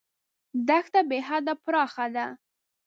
[0.67, 2.25] دښته بېحده پراخه ده.